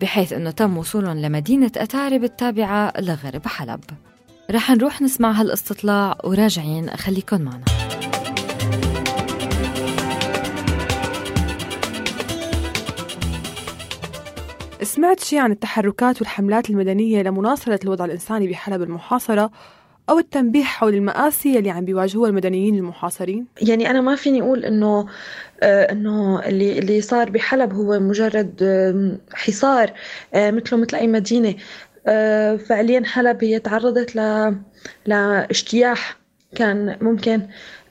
بحيث 0.00 0.32
أنه 0.32 0.50
تم 0.50 0.78
وصولهم 0.78 1.18
لمدينة 1.18 1.70
أتارب 1.76 2.24
التابعة 2.24 2.92
لغرب 2.98 3.46
حلب. 3.46 3.80
رح 4.50 4.70
نروح 4.70 5.02
نسمع 5.02 5.30
هالاستطلاع 5.32 6.18
وراجعين 6.24 6.90
خليكن 6.90 7.42
معنا. 7.42 7.64
سمعت 14.82 15.20
شيء 15.20 15.38
عن 15.38 15.52
التحركات 15.52 16.20
والحملات 16.20 16.70
المدنية 16.70 17.22
لمناصرة 17.22 17.80
الوضع 17.84 18.04
الإنساني 18.04 18.48
بحلب 18.48 18.82
المحاصرة؟ 18.82 19.50
أو 20.10 20.18
التنبيه 20.18 20.64
حول 20.64 20.94
المآسي 20.94 21.58
اللي 21.58 21.70
عم 21.70 21.84
بيواجهوها 21.84 22.30
المدنيين 22.30 22.74
المحاصرين؟ 22.74 23.46
يعني 23.62 23.90
أنا 23.90 24.00
ما 24.00 24.16
فيني 24.16 24.42
أقول 24.42 24.64
إنه 24.64 25.06
آه 25.62 25.92
إنه 25.92 26.40
اللي 26.46 26.78
اللي 26.78 27.00
صار 27.00 27.30
بحلب 27.30 27.72
هو 27.74 27.98
مجرد 28.00 28.62
حصار 29.34 29.92
آه 30.34 30.50
مثله 30.50 30.78
مثل 30.78 30.96
أي 30.96 31.06
مدينة. 31.06 31.54
آه 32.06 32.56
فعليا 32.56 33.02
حلب 33.04 33.44
هي 33.44 33.58
تعرضت 33.58 34.16
ل 34.16 34.54
لاجتياح 35.06 36.16
كان 36.54 36.96
ممكن 37.00 37.42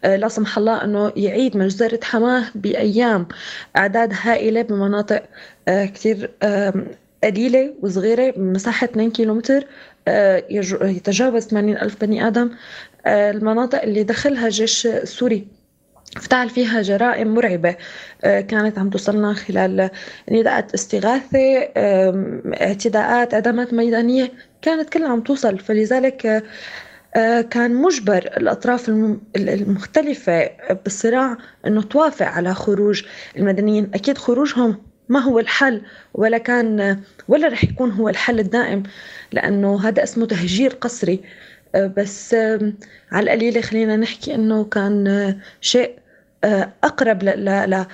لا 0.03 0.27
سمح 0.27 0.57
الله 0.57 0.83
إنه 0.83 1.11
يعيد 1.15 1.57
مجزرة 1.57 1.99
حماة 2.03 2.43
بأيام. 2.55 3.27
أعداد 3.77 4.13
هائلة 4.21 4.61
بمناطق 4.61 5.23
كثير 5.67 6.31
قليلة 7.23 7.73
وصغيرة 7.81 8.31
بمساحة 8.37 8.85
2 8.85 9.11
كيلومتر. 9.11 9.65
يتجاوز 10.81 11.47
80 11.47 11.77
ألف 11.77 12.01
بني 12.01 12.27
آدم. 12.27 12.49
آه، 13.05 13.31
المناطق 13.31 13.81
اللي 13.81 14.03
دخلها 14.03 14.45
الجيش 14.45 14.87
السوري 14.87 15.47
افتعل 16.17 16.49
فيها 16.49 16.81
جرائم 16.81 17.33
مرعبة. 17.33 17.75
آه، 18.23 18.41
كانت 18.41 18.79
عم 18.79 18.89
توصلنا 18.89 19.33
خلال 19.33 19.89
نداءات 20.31 20.73
استغاثة 20.73 21.69
اعتداءات 22.61 23.33
إعدامات 23.33 23.73
ميدانية. 23.73 24.31
كانت 24.61 24.89
كلها 24.89 25.09
عم 25.09 25.21
توصل. 25.21 25.59
فلذلك 25.59 26.43
آه، 27.15 27.41
كان 27.41 27.75
مجبر 27.75 28.17
الأطراف 28.37 28.89
المختلفة 29.35 30.49
بالصراع 30.83 31.37
أنه 31.67 31.81
توافق 31.81 32.25
على 32.25 32.53
خروج 32.53 33.03
المدنيين. 33.37 33.91
أكيد 33.93 34.17
خروجهم 34.17 34.86
ما 35.09 35.19
هو 35.19 35.39
الحل 35.39 35.81
ولا 36.13 36.37
كان 36.37 37.01
ولا 37.27 37.47
رح 37.47 37.63
يكون 37.63 37.91
هو 37.91 38.09
الحل 38.09 38.39
الدائم 38.39 38.83
لأنه 39.31 39.87
هذا 39.87 40.03
اسمه 40.03 40.25
تهجير 40.25 40.71
قسري 40.71 41.21
آه، 41.75 41.87
بس 41.97 42.33
على 43.11 43.23
القليلة 43.23 43.61
خلينا 43.61 43.95
نحكي 43.95 44.35
أنه 44.35 44.63
كان 44.63 45.39
شيء 45.61 45.99
آه، 46.43 46.73
أقرب 46.83 47.23
ل 47.23 47.85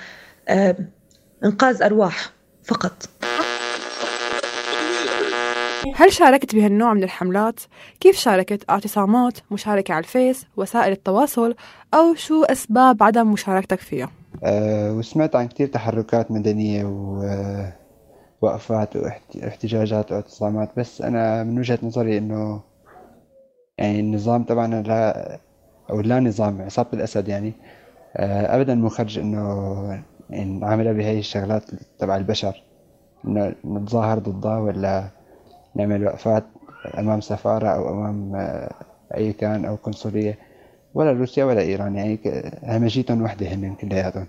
إنقاذ 1.44 1.82
أرواح 1.82 2.30
فقط 2.64 3.08
هل 5.96 6.12
شاركت 6.12 6.54
بهالنوع 6.54 6.94
من 6.94 7.04
الحملات؟ 7.04 7.60
كيف 8.00 8.16
شاركت؟ 8.16 8.70
اعتصامات، 8.70 9.38
مشاركة 9.50 9.94
على 9.94 10.04
الفيس، 10.04 10.46
وسائل 10.56 10.92
التواصل، 10.92 11.54
أو 11.94 12.14
شو 12.14 12.44
أسباب 12.44 13.02
عدم 13.02 13.32
مشاركتك 13.32 13.80
فيها؟ 13.80 14.10
أه 14.44 14.92
وسمعت 14.92 15.36
عن 15.36 15.48
كثير 15.48 15.66
تحركات 15.66 16.30
مدنية 16.30 16.84
ووقفات 18.42 18.96
واحتجاجات 18.96 20.12
واعتصامات 20.12 20.68
بس 20.78 21.02
أنا 21.02 21.42
من 21.44 21.58
وجهة 21.58 21.78
نظري 21.82 22.18
إنه 22.18 22.60
يعني 23.78 24.00
النظام 24.00 24.44
تبعنا 24.44 24.82
لا 24.82 25.38
أو 25.90 26.00
لا 26.00 26.20
نظام 26.20 26.62
عصابة 26.62 26.88
الأسد 26.92 27.28
يعني 27.28 27.52
أه 28.16 28.56
أبدا 28.56 28.74
مو 28.74 28.88
خرج 28.88 29.18
إنه 29.18 30.04
يعني 30.30 30.58
نعملها 30.58 30.92
بهي 30.92 31.18
الشغلات 31.18 31.62
تبع 31.98 32.16
البشر 32.16 32.62
إنه 33.24 33.54
نتظاهر 33.64 34.18
ضدها 34.18 34.58
ولا 34.58 35.04
نعمل 35.76 36.06
وقفات 36.06 36.44
أمام 36.98 37.20
سفارة 37.20 37.68
أو 37.68 37.90
أمام 37.90 38.36
آه، 38.36 38.70
أي 39.16 39.32
كان 39.32 39.64
أو 39.64 39.74
قنصلية. 39.76 40.38
ولا 40.94 41.12
روسيا 41.12 41.44
ولا 41.44 41.60
إيران 41.60 41.96
يعني 41.96 42.18
همجيتهم 42.62 43.22
وحدة 43.22 43.46
هن 43.46 43.74
كلياتهم 43.74 44.26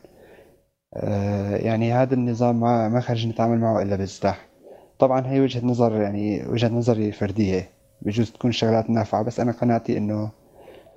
آه، 0.93 1.55
يعني 1.55 1.93
هذا 1.93 2.13
النظام 2.13 2.59
ما 2.59 2.89
ما 2.89 2.99
خرج 2.99 3.27
نتعامل 3.27 3.59
معه 3.59 3.81
إلا 3.81 3.95
بالسلاح 3.95 4.47
طبعا 4.99 5.27
هي 5.27 5.41
وجهة 5.41 5.65
نظر 5.65 6.01
يعني 6.01 6.45
وجهة 6.47 6.69
نظري 6.69 7.11
فردية 7.11 7.69
بجوز 8.01 8.31
تكون 8.31 8.51
شغلات 8.51 8.89
نافعة 8.89 9.23
بس 9.23 9.39
أنا 9.39 9.51
قناعتي 9.51 9.97
إنه 9.97 10.29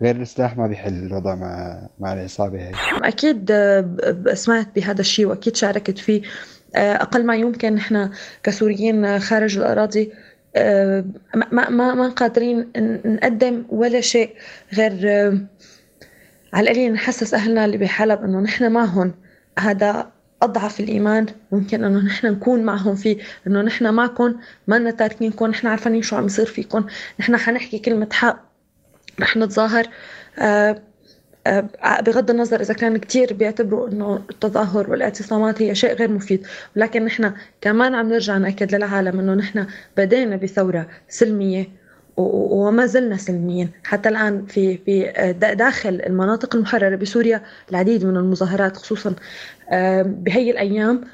غير 0.02 0.16
السلاح 0.16 0.56
ما 0.56 0.66
بيحل 0.66 0.94
الوضع 0.94 1.34
مع 1.34 1.80
مع 1.98 2.12
العصابة 2.12 2.68
هي 2.68 2.72
أكيد 3.02 3.50
آه، 3.50 4.34
سمعت 4.34 4.74
بهذا 4.76 5.00
الشيء 5.00 5.26
وأكيد 5.26 5.56
شاركت 5.56 5.98
فيه. 5.98 6.22
أقل 6.76 7.26
ما 7.26 7.36
يمكن 7.36 7.74
نحن 7.74 8.10
كسوريين 8.42 9.18
خارج 9.18 9.58
الأراضي 9.58 10.12
آه، 10.12 10.27
ما 11.34 11.70
ما 11.70 11.94
ما 11.94 12.08
قادرين 12.08 12.70
نقدم 13.04 13.64
ولا 13.68 14.00
شيء 14.00 14.34
غير 14.74 14.92
آه، 15.04 15.38
على 16.52 16.70
القليل 16.70 16.92
نحسس 16.92 17.34
أهلنا 17.34 17.64
اللي 17.64 17.76
بحلب 17.76 18.22
إنه 18.22 18.40
نحن 18.40 18.72
معهم. 18.72 19.14
هذا 19.58 20.12
أضعف 20.42 20.80
الإيمان 20.80 21.26
ممكن 21.52 21.84
إنه 21.84 21.98
نحن 21.98 22.26
نكون 22.26 22.62
معهم 22.62 22.94
فيه 22.94 23.18
إنه 23.46 23.62
نحن 23.62 23.94
معكم 23.94 24.34
ما 24.66 24.90
تاركينكم 24.90 25.46
نحن 25.46 25.66
عارفين 25.66 26.02
شو 26.02 26.16
عم 26.16 26.26
يصير 26.26 26.46
فيكم. 26.46 26.86
نحن 27.20 27.36
حنحكي 27.36 27.78
كلمة 27.78 28.08
حق 28.12 28.44
رح 29.20 29.36
نتظاهر. 29.36 29.86
آه 30.38 30.70
آه، 30.70 30.82
بغض 32.00 32.30
النظر 32.30 32.60
إذا 32.60 32.74
كان 32.74 32.96
كثير 32.96 33.32
بيعتبروا 33.32 33.88
إنه 33.88 34.16
التظاهر 34.30 34.90
والاعتصامات 34.90 35.62
هي 35.62 35.74
شيء 35.74 35.92
غير 35.94 36.10
مفيد 36.10 36.46
ولكن 36.76 37.04
نحن 37.04 37.32
كمان 37.60 37.94
عم 37.94 38.08
نرجع 38.08 38.38
نأكد 38.38 38.74
للعالم 38.74 39.20
إنه 39.20 39.34
نحن 39.34 39.66
بدينا 39.96 40.36
بثورة 40.36 40.86
سلمية 41.08 41.68
وما 42.16 42.86
زلنا 42.86 43.16
سلميين. 43.16 43.70
حتى 43.84 44.08
الآن 44.08 44.46
في 44.46 44.78
في 44.78 45.10
آه، 45.10 45.30
داخل 45.32 46.02
المناطق 46.06 46.56
المحررة 46.56 46.96
بسوريا 46.96 47.42
العديد 47.70 48.04
من 48.04 48.16
المظاهرات 48.16 48.76
خصوصا 48.76 49.14
بهي 50.02 50.50
الأيام 50.50 51.04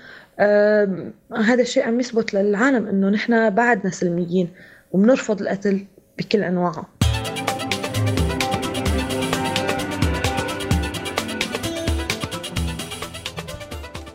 هذا 1.37 1.63
الشيء 1.63 1.87
عم 1.87 2.01
يثبت 2.01 2.35
للعالم 2.35 2.87
إنه 2.87 3.09
نحن 3.09 3.51
بعدنا 3.51 3.91
سلميين 3.91 4.49
وبنرفض 4.93 5.43
القتل 5.43 5.87
بكل 6.19 6.43
أنواعه. 6.43 6.87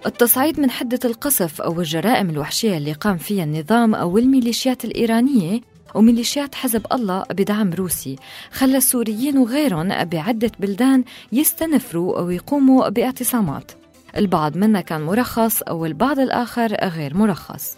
التصعيد 0.05 0.59
من 0.59 0.71
حدة 0.71 0.99
القصف 1.05 1.61
أو 1.61 1.79
الجرائم 1.79 2.29
الوحشية 2.29 2.77
اللي 2.77 2.93
قام 2.93 3.17
فيها 3.17 3.43
النظام 3.43 3.95
أو 3.95 4.17
الميليشيات 4.17 4.85
الإيرانية 4.85 5.61
وميليشيات 5.95 6.55
حزب 6.55 6.85
الله 6.91 7.23
بدعم 7.31 7.73
روسي 7.73 8.15
خلى 8.51 8.77
السوريين 8.77 9.37
وغيرهم 9.37 10.03
بعدة 10.03 10.51
بلدان 10.59 11.03
يستنفروا 11.31 12.19
أو 12.19 12.29
يقوموا 12.29 12.89
باعتصامات. 12.89 13.71
البعض 14.17 14.57
منا 14.57 14.81
كان 14.81 15.01
مرخص 15.01 15.61
أو 15.61 15.85
البعض 15.85 16.19
الآخر 16.19 16.75
غير 16.75 17.17
مرخص. 17.17 17.77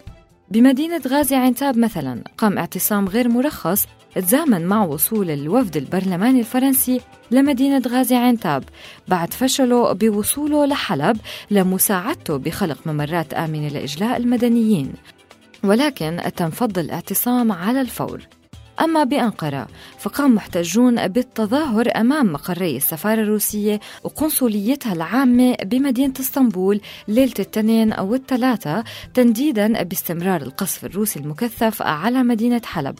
بمدينة 0.52 1.02
غازي 1.08 1.36
عنتاب 1.36 1.78
مثلا 1.78 2.24
قام 2.38 2.58
اعتصام 2.58 3.08
غير 3.08 3.30
مرخص 3.30 3.88
تزامن 4.16 4.66
مع 4.66 4.84
وصول 4.84 5.32
الوفد 5.32 5.78
البرلماني 5.78 6.40
الفرنسي 6.40 7.02
لمدينة 7.32 7.82
غازي 7.88 8.16
عنتاب 8.16 8.64
بعد 9.08 9.34
فشله 9.34 9.94
بوصوله 9.94 10.66
لحلب 10.66 11.18
لمساعدته 11.52 12.38
بخلق 12.38 12.78
ممرات 12.86 13.34
آمنة 13.34 13.68
لإجلاء 13.68 14.18
المدنيين. 14.18 14.94
ولكن 15.64 16.22
تم 16.36 16.50
فض 16.50 16.80
الاعتصام 16.80 17.52
على 17.52 17.82
الفور. 17.82 18.22
أما 18.82 19.04
بأنقرة 19.04 19.68
فقام 20.00 20.36
محتجون 20.36 21.08
بالتظاهر 21.08 21.92
أمام 21.96 22.34
مقري 22.34 22.78
السفارة 22.78 23.22
الروسية 23.22 23.80
وقنصليتها 24.04 24.94
العامة 24.94 25.56
بمدينة 25.64 26.14
إسطنبول 26.20 26.82
ليلة 27.08 27.32
الاثنين 27.40 27.94
أو 27.94 28.16
الثلاثة 28.16 28.84
تنديدا 29.14 29.84
باستمرار 29.84 30.42
القصف 30.42 30.86
الروسي 30.86 31.20
المكثف 31.20 31.82
على 31.82 32.24
مدينة 32.24 32.62
حلب. 32.66 32.96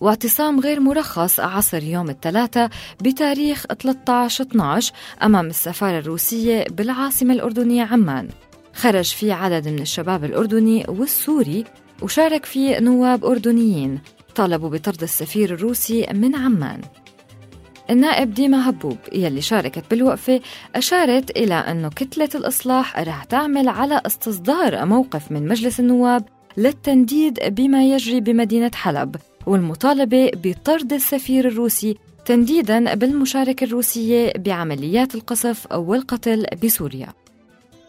واعتصام 0.00 0.60
غير 0.60 0.80
مرخص 0.80 1.40
عصر 1.40 1.82
يوم 1.82 2.10
الثلاثاء 2.10 2.70
بتاريخ 3.02 3.66
13-12 3.66 4.92
أمام 5.22 5.46
السفارة 5.46 5.98
الروسية 5.98 6.64
بالعاصمة 6.70 7.34
الأردنية 7.34 7.82
عمان. 7.82 8.28
خرج 8.74 9.04
فيه 9.04 9.34
عدد 9.34 9.68
من 9.68 9.78
الشباب 9.78 10.24
الأردني 10.24 10.84
والسوري 10.88 11.64
وشارك 12.02 12.44
فيه 12.44 12.78
نواب 12.78 13.24
أردنيين 13.24 14.00
طالبوا 14.34 14.68
بطرد 14.68 15.02
السفير 15.02 15.54
الروسي 15.54 16.06
من 16.12 16.36
عمان. 16.36 16.80
النائب 17.90 18.34
ديما 18.34 18.68
هبوب 18.68 18.96
يلي 19.12 19.40
شاركت 19.40 19.90
بالوقفة 19.90 20.40
أشارت 20.74 21.30
إلى 21.30 21.54
أنه 21.54 21.88
كتلة 21.88 22.28
الإصلاح 22.34 22.98
رح 23.00 23.24
تعمل 23.24 23.68
على 23.68 24.02
استصدار 24.06 24.86
موقف 24.86 25.32
من 25.32 25.48
مجلس 25.48 25.80
النواب 25.80 26.24
للتنديد 26.56 27.54
بما 27.54 27.84
يجري 27.84 28.20
بمدينة 28.20 28.70
حلب. 28.74 29.16
والمطالبة 29.46 30.30
بطرد 30.34 30.92
السفير 30.92 31.48
الروسي 31.48 31.96
تنديدا 32.24 32.94
بالمشاركة 32.94 33.64
الروسية 33.64 34.32
بعمليات 34.36 35.14
القصف 35.14 35.72
والقتل 35.72 36.46
بسوريا. 36.64 37.08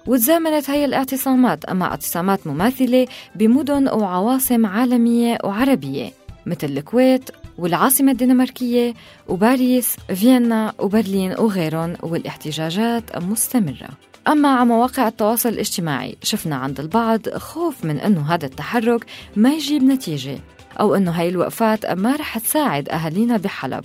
وتزامنت 0.07 0.69
هي 0.69 0.85
الاعتصامات 0.85 1.65
أمام 1.65 1.89
اعتصامات 1.89 2.47
مماثلة 2.47 3.07
بمدن 3.35 3.87
وعواصم 3.87 4.65
عالمية 4.65 5.37
وعربية 5.43 6.11
مثل 6.45 6.67
الكويت 6.67 7.29
والعاصمة 7.57 8.11
الدنماركية 8.11 8.93
وباريس 9.27 9.95
فيينا 10.15 10.73
وبرلين 10.79 11.31
وغيرهم 11.31 11.93
والاحتجاجات 12.03 13.17
مستمرة. 13.17 13.89
أما 14.27 14.49
على 14.49 14.65
مواقع 14.65 15.07
التواصل 15.07 15.49
الاجتماعي 15.49 16.17
شفنا 16.23 16.55
عند 16.55 16.79
البعض 16.79 17.29
خوف 17.29 17.85
من 17.85 17.99
أنه 17.99 18.33
هذا 18.33 18.45
التحرك 18.45 19.05
ما 19.35 19.53
يجيب 19.53 19.83
نتيجة. 19.83 20.39
أو 20.79 20.95
أنه 20.95 21.11
هاي 21.11 21.29
الوقفات 21.29 21.85
ما 21.85 22.15
رح 22.15 22.37
تساعد 22.37 22.89
أهالينا 22.89 23.37
بحلب. 23.37 23.83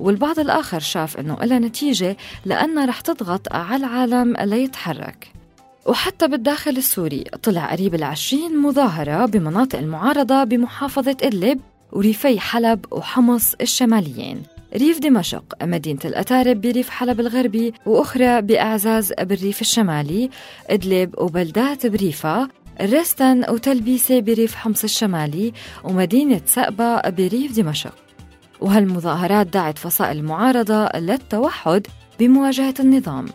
والبعض 0.00 0.38
الآخر 0.38 0.80
شاف 0.80 1.16
أنه 1.16 1.36
إلها 1.42 1.58
نتيجة 1.58 2.16
لأنها 2.44 2.86
رح 2.86 3.00
تضغط 3.00 3.52
على 3.52 3.76
العالم 3.76 4.36
ليتحرك 4.40 5.32
وحتى 5.86 6.28
بالداخل 6.28 6.70
السوري 6.70 7.24
طلع 7.42 7.72
قريب 7.72 7.94
العشرين 7.94 8.58
مظاهرة 8.58 9.26
بمناطق 9.26 9.78
المعارضة 9.78 10.44
بمحافظة 10.44 11.16
إدلب 11.22 11.60
وريفي 11.92 12.40
حلب 12.40 12.84
وحمص 12.90 13.54
الشماليين. 13.60 14.42
ريف 14.74 14.98
دمشق 14.98 15.44
مدينة 15.62 16.00
الأتارب 16.04 16.60
بريف 16.60 16.90
حلب 16.90 17.20
الغربي 17.20 17.74
وأخرى 17.86 18.42
بأعزاز 18.42 19.12
بالريف 19.12 19.60
الشمالي 19.60 20.30
إدلب 20.70 21.14
وبلدات 21.18 21.86
بريفة 21.86 22.48
رستن 22.80 23.50
وتلبيسة 23.50 24.20
بريف 24.20 24.54
حمص 24.54 24.84
الشمالي 24.84 25.52
ومدينة 25.84 26.40
سقبا 26.46 27.00
بريف 27.00 27.56
دمشق. 27.56 27.94
وهالمظاهرات 28.60 29.46
دعت 29.46 29.78
فصائل 29.78 30.16
المعارضة 30.16 30.88
للتوحد 30.98 31.86
بمواجهة 32.20 32.74
النظام. 32.80 33.26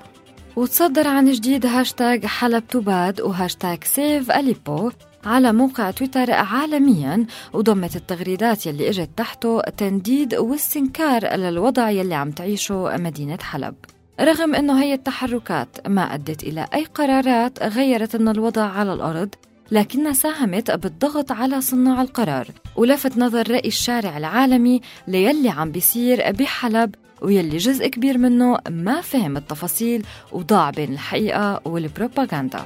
وتصدر 0.55 1.07
عن 1.07 1.31
جديد 1.31 1.65
هاشتاج 1.65 2.25
حلب 2.25 2.67
تباد 2.67 3.21
وهاشتاج 3.21 3.83
Save 3.83 4.31
Aleppo 4.31 4.91
على 5.25 5.53
موقع 5.53 5.91
تويتر 5.91 6.31
عالميا 6.31 7.25
وضمت 7.53 7.95
التغريدات 7.95 8.65
يلي 8.65 8.89
إجت 8.89 9.09
تحته 9.17 9.61
تنديد 9.61 10.35
واستنكار 10.35 11.35
للوضع 11.35 11.89
يلي 11.89 12.15
عم 12.15 12.31
تعيشه 12.31 12.97
مدينة 12.97 13.37
حلب. 13.41 13.75
رغم 14.19 14.55
أنه 14.55 14.83
هي 14.83 14.93
التحركات 14.93 15.87
ما 15.87 16.13
أدت 16.13 16.43
إلى 16.43 16.67
أي 16.73 16.85
قرارات 16.85 17.63
غيرت 17.63 18.15
من 18.15 18.27
الوضع 18.27 18.63
على 18.63 18.93
الأرض 18.93 19.29
لكنها 19.71 20.13
ساهمت 20.13 20.71
بالضغط 20.71 21.31
على 21.31 21.61
صناع 21.61 22.01
القرار 22.01 22.47
ولفت 22.75 23.17
نظر 23.17 23.51
رأي 23.51 23.67
الشارع 23.67 24.17
العالمي 24.17 24.81
ليلي 25.07 25.49
عم 25.49 25.71
بيصير 25.71 26.31
بحلب 26.31 26.95
ويلي 27.21 27.57
جزء 27.57 27.87
كبير 27.87 28.17
منه 28.17 28.57
ما 28.69 29.01
فهم 29.01 29.37
التفاصيل 29.37 30.05
وضاع 30.31 30.69
بين 30.69 30.93
الحقيقة 30.93 31.61
والبروباغندا. 31.65 32.63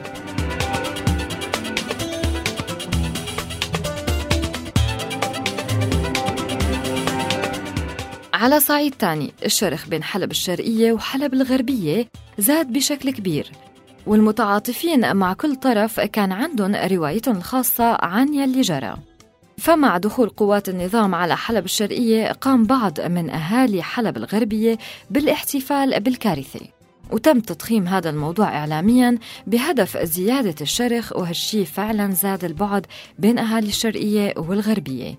على 8.38 8.60
صعيد 8.60 8.94
تاني. 8.94 9.34
الشرخ 9.46 9.88
بين 9.88 10.04
حلب 10.04 10.32
الشرقية 10.32 10.92
وحلب 10.92 11.34
الغربية 11.34 12.08
زاد 12.38 12.74
بشكل 12.74 13.12
كبير. 13.12 13.52
والمتعاطفين 14.08 15.16
مع 15.16 15.34
كل 15.34 15.56
طرف 15.56 16.00
كان 16.00 16.32
عندهم 16.32 16.76
روايتهم 16.76 17.38
الخاصة 17.38 17.98
عن 18.02 18.34
يلي 18.34 18.62
جرى. 18.62 18.98
فمع 19.58 19.98
دخول 19.98 20.30
قوات 20.30 20.70
النظام 20.70 21.16
على 21.16 21.38
حلب 21.38 21.66
الشرقية 21.66 22.32
قام 22.32 22.64
بعض 22.66 23.02
من 23.02 23.30
أهالي 23.30 23.84
حلب 23.84 24.18
الغربية 24.18 24.78
بالاحتفال 25.10 26.00
بالكارثة. 26.00 26.62
وتم 27.12 27.40
تضخيم 27.40 27.88
هذا 27.88 28.10
الموضوع 28.10 28.48
إعلاميا 28.58 29.18
بهدف 29.48 29.98
زيادة 29.98 30.56
الشرخ 30.62 31.16
وهالشي 31.16 31.66
فعلا 31.66 32.12
زاد 32.12 32.44
البعد 32.46 32.86
بين 33.20 33.40
أهالي 33.40 33.68
الشرقية 33.68 34.34
والغربية. 34.38 35.16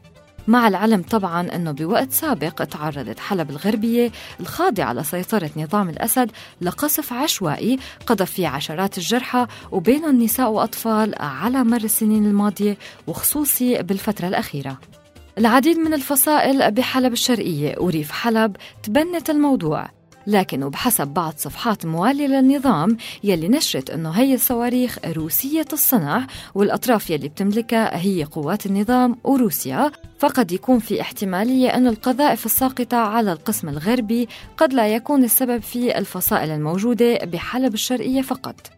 مع 0.48 0.68
العلم 0.68 1.02
طبعا 1.02 1.54
أنه 1.54 1.72
بوقت 1.72 2.12
سابق 2.12 2.64
تعرضت 2.64 3.20
حلب 3.20 3.50
الغربية 3.50 4.12
الخاضعة 4.40 4.92
لسيطرة 4.92 5.50
نظام 5.56 5.88
الأسد 5.88 6.30
لقصف 6.60 7.12
عشوائي 7.12 7.78
قذف 8.06 8.30
فيه 8.30 8.48
عشرات 8.48 8.98
الجرحى 8.98 9.46
وبينهم 9.72 10.22
نساء 10.22 10.50
وأطفال 10.50 11.14
على 11.22 11.64
مر 11.64 11.84
السنين 11.84 12.26
الماضية 12.26 12.76
وخصوصي 13.06 13.82
بالفترة 13.82 14.28
الأخيرة. 14.28 14.78
العديد 15.38 15.78
من 15.78 15.94
الفصائل 15.94 16.70
بحلب 16.70 17.12
الشرقية 17.12 17.74
وريف 17.78 18.10
حلب 18.10 18.56
تبنت 18.82 19.30
الموضوع. 19.30 19.97
لكن 20.26 20.62
وبحسب 20.62 21.08
بعض 21.08 21.34
صفحات 21.36 21.86
موالية 21.86 22.26
للنظام 22.26 22.96
يلي 23.24 23.48
نشرت 23.48 23.90
أنه 23.90 24.10
هي 24.10 24.34
الصواريخ 24.34 24.98
روسية 25.06 25.66
الصنع 25.72 26.26
والأطراف 26.54 27.10
يلي 27.10 27.28
بتملكها 27.28 27.96
هي 28.00 28.24
قوات 28.24 28.66
النظام 28.66 29.16
وروسيا. 29.24 29.92
فقد 30.18 30.52
يكون 30.52 30.78
في 30.78 31.00
احتمالية 31.00 31.68
أن 31.68 31.86
القذائف 31.86 32.46
الساقطة 32.46 32.96
على 32.96 33.32
القسم 33.32 33.68
الغربي 33.68 34.28
قد 34.56 34.72
لا 34.72 34.88
يكون 34.88 35.24
السبب 35.24 35.62
في 35.62 35.98
الفصائل 35.98 36.50
الموجودة 36.50 37.18
بحلب 37.24 37.74
الشرقية 37.74 38.22
فقط. 38.22 38.77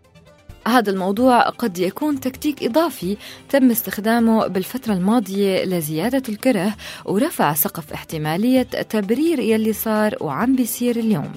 هذا 0.70 0.90
الموضوع 0.90 1.42
قد 1.48 1.78
يكون 1.78 2.20
تكتيك 2.20 2.64
إضافي 2.64 3.16
تم 3.48 3.70
استخدامه 3.70 4.46
بالفترة 4.46 4.92
الماضية 4.92 5.64
لزيادة 5.64 6.22
الكره 6.28 6.74
ورفع 7.04 7.54
سقف 7.54 7.92
احتمالية 7.92 8.62
تبرير 8.62 9.38
يلي 9.38 9.72
صار 9.72 10.14
وعم 10.20 10.56
بيصير 10.56 10.96
اليوم. 10.96 11.32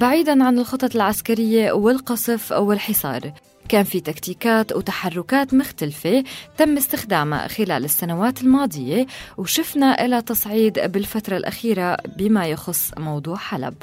بعيدا 0.00 0.44
عن 0.44 0.58
الخطط 0.58 0.94
العسكرية 0.94 1.72
والقصف 1.72 2.52
والحصار 2.52 3.32
كان 3.68 3.84
في 3.84 4.00
تكتيكات 4.00 4.72
وتحركات 4.72 5.54
مختلفة 5.54 6.24
تم 6.56 6.76
استخدامها 6.76 7.48
خلال 7.48 7.84
السنوات 7.84 8.42
الماضية 8.42 9.06
وشفنا 9.36 10.04
إلى 10.04 10.22
تصعيد 10.22 10.78
بالفترة 10.78 11.36
الأخيرة 11.36 11.96
بما 12.16 12.46
يخص 12.46 12.90
موضوع 12.98 13.36
حلب. 13.36 13.74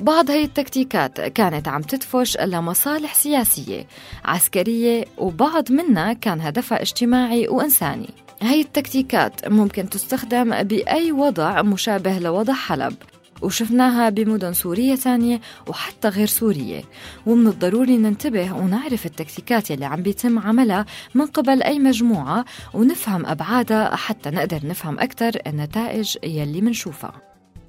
بعض 0.00 0.30
هي 0.30 0.44
التكتيكات 0.44 1.20
كانت 1.20 1.68
عم 1.68 1.82
تدفش 1.82 2.36
لمصالح 2.36 3.14
سياسية 3.14 3.86
عسكرية 4.24 5.04
وبعض 5.18 5.72
منها 5.72 6.12
كان 6.12 6.40
هدفها 6.40 6.82
اجتماعي 6.82 7.48
وإنساني. 7.48 8.10
هي 8.42 8.60
التكتيكات 8.60 9.48
ممكن 9.48 9.88
تستخدم 9.88 10.62
بأي 10.62 11.12
وضع 11.12 11.62
مشابه 11.62 12.18
لوضع 12.18 12.54
حلب. 12.54 12.94
وشفناها 13.42 14.08
بمدن 14.08 14.52
سورية 14.52 14.94
ثانية 14.94 15.40
وحتى 15.66 16.08
غير 16.08 16.26
سورية. 16.26 16.82
ومن 17.26 17.46
الضروري 17.46 17.96
ننتبه 17.96 18.52
ونعرف 18.52 19.06
التكتيكات 19.06 19.70
يلي 19.70 19.84
عم 19.84 20.02
بيتم 20.02 20.38
عملها 20.38 20.86
من 21.14 21.26
قبل 21.26 21.62
أي 21.62 21.78
مجموعة 21.78 22.44
ونفهم 22.74 23.26
أبعادها 23.26 23.96
حتى 23.96 24.30
نقدر 24.30 24.66
نفهم 24.66 24.98
أكثر 24.98 25.32
النتائج 25.46 26.16
يلي 26.24 26.60
منشوفها. 26.60 27.12